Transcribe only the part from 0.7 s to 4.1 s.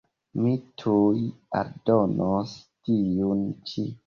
tuj aldonos tiun ĉi.